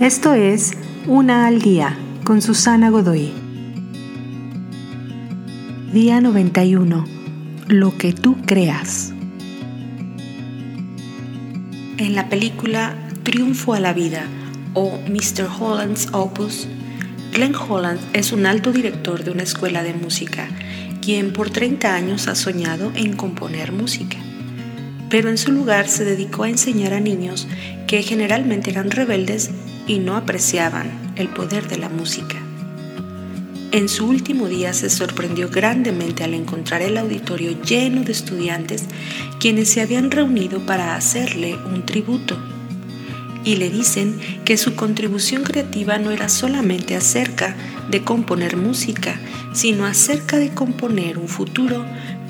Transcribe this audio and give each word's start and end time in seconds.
Esto 0.00 0.34
es 0.34 0.72
Una 1.06 1.46
al 1.46 1.62
Día 1.62 1.96
con 2.22 2.42
Susana 2.42 2.90
Godoy. 2.90 3.32
Día 5.90 6.20
91. 6.20 7.06
Lo 7.68 7.96
que 7.96 8.12
tú 8.12 8.36
creas. 8.44 9.14
En 11.96 12.14
la 12.14 12.28
película 12.28 12.94
Triunfo 13.22 13.72
a 13.72 13.80
la 13.80 13.94
Vida 13.94 14.26
o 14.74 14.98
Mr. 15.08 15.48
Holland's 15.58 16.08
Opus, 16.12 16.68
Glenn 17.32 17.54
Holland 17.54 18.00
es 18.12 18.32
un 18.32 18.44
alto 18.44 18.72
director 18.72 19.24
de 19.24 19.30
una 19.30 19.44
escuela 19.44 19.82
de 19.82 19.94
música, 19.94 20.46
quien 21.00 21.32
por 21.32 21.48
30 21.48 21.94
años 21.94 22.28
ha 22.28 22.34
soñado 22.34 22.92
en 22.96 23.16
componer 23.16 23.72
música. 23.72 24.18
Pero 25.08 25.30
en 25.30 25.38
su 25.38 25.52
lugar 25.52 25.88
se 25.88 26.04
dedicó 26.04 26.42
a 26.42 26.50
enseñar 26.50 26.92
a 26.92 27.00
niños 27.00 27.48
que 27.86 28.02
generalmente 28.02 28.70
eran 28.70 28.90
rebeldes 28.90 29.52
y 29.86 29.98
no 29.98 30.16
apreciaban 30.16 31.12
el 31.16 31.28
poder 31.28 31.68
de 31.68 31.78
la 31.78 31.88
música. 31.88 32.36
En 33.72 33.88
su 33.88 34.06
último 34.06 34.48
día 34.48 34.72
se 34.72 34.88
sorprendió 34.88 35.50
grandemente 35.50 36.24
al 36.24 36.34
encontrar 36.34 36.82
el 36.82 36.96
auditorio 36.96 37.60
lleno 37.62 38.04
de 38.04 38.12
estudiantes 38.12 38.84
quienes 39.38 39.68
se 39.70 39.82
habían 39.82 40.10
reunido 40.10 40.64
para 40.64 40.94
hacerle 40.94 41.56
un 41.56 41.84
tributo. 41.84 42.38
Y 43.44 43.56
le 43.56 43.68
dicen 43.68 44.18
que 44.44 44.56
su 44.56 44.74
contribución 44.76 45.42
creativa 45.42 45.98
no 45.98 46.10
era 46.10 46.28
solamente 46.28 46.96
acerca 46.96 47.54
de 47.90 48.02
componer 48.02 48.56
música, 48.56 49.20
sino 49.52 49.84
acerca 49.84 50.38
de 50.38 50.50
componer 50.50 51.18
un 51.18 51.28
futuro 51.28 51.84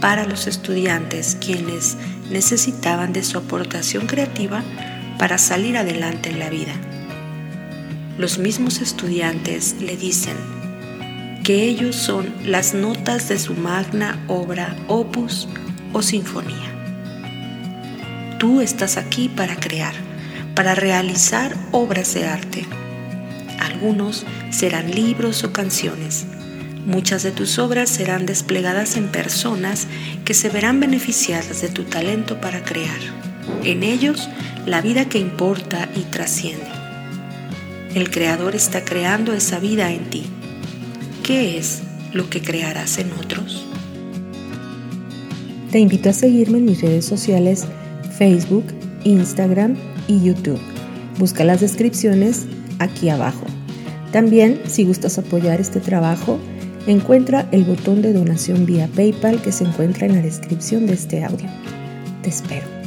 para 0.00 0.26
los 0.26 0.46
estudiantes 0.46 1.36
quienes 1.40 1.96
necesitaban 2.30 3.12
de 3.12 3.24
su 3.24 3.38
aportación 3.38 4.06
creativa 4.06 4.62
para 5.18 5.38
salir 5.38 5.76
adelante 5.76 6.30
en 6.30 6.38
la 6.38 6.50
vida. 6.50 6.74
Los 8.22 8.38
mismos 8.38 8.80
estudiantes 8.80 9.74
le 9.80 9.96
dicen 9.96 10.36
que 11.42 11.64
ellos 11.64 11.96
son 11.96 12.32
las 12.44 12.72
notas 12.72 13.28
de 13.28 13.36
su 13.36 13.54
magna 13.54 14.24
obra, 14.28 14.76
opus 14.86 15.48
o 15.92 16.02
sinfonía. 16.02 16.70
Tú 18.38 18.60
estás 18.60 18.96
aquí 18.96 19.28
para 19.28 19.56
crear, 19.56 19.94
para 20.54 20.76
realizar 20.76 21.56
obras 21.72 22.14
de 22.14 22.28
arte. 22.28 22.64
Algunos 23.58 24.24
serán 24.50 24.92
libros 24.92 25.42
o 25.42 25.52
canciones. 25.52 26.24
Muchas 26.86 27.24
de 27.24 27.32
tus 27.32 27.58
obras 27.58 27.90
serán 27.90 28.24
desplegadas 28.24 28.96
en 28.96 29.08
personas 29.08 29.88
que 30.24 30.34
se 30.34 30.48
verán 30.48 30.78
beneficiadas 30.78 31.60
de 31.60 31.70
tu 31.70 31.82
talento 31.82 32.40
para 32.40 32.62
crear. 32.62 33.00
En 33.64 33.82
ellos, 33.82 34.28
la 34.64 34.80
vida 34.80 35.06
que 35.06 35.18
importa 35.18 35.88
y 35.96 36.02
trasciende. 36.02 36.81
El 37.94 38.10
Creador 38.10 38.54
está 38.54 38.86
creando 38.86 39.34
esa 39.34 39.58
vida 39.58 39.92
en 39.92 40.08
ti. 40.08 40.24
¿Qué 41.22 41.58
es 41.58 41.82
lo 42.14 42.30
que 42.30 42.40
crearás 42.40 42.96
en 42.96 43.12
otros? 43.12 43.66
Te 45.70 45.78
invito 45.78 46.08
a 46.08 46.14
seguirme 46.14 46.56
en 46.58 46.64
mis 46.64 46.80
redes 46.80 47.04
sociales 47.04 47.66
Facebook, 48.16 48.64
Instagram 49.04 49.76
y 50.08 50.22
YouTube. 50.22 50.60
Busca 51.18 51.44
las 51.44 51.60
descripciones 51.60 52.46
aquí 52.78 53.10
abajo. 53.10 53.44
También, 54.10 54.62
si 54.66 54.84
gustas 54.84 55.18
apoyar 55.18 55.60
este 55.60 55.80
trabajo, 55.80 56.38
encuentra 56.86 57.46
el 57.52 57.64
botón 57.64 58.00
de 58.00 58.14
donación 58.14 58.64
vía 58.64 58.88
PayPal 58.96 59.42
que 59.42 59.52
se 59.52 59.64
encuentra 59.64 60.06
en 60.06 60.14
la 60.14 60.22
descripción 60.22 60.86
de 60.86 60.94
este 60.94 61.24
audio. 61.24 61.48
Te 62.22 62.30
espero. 62.30 62.81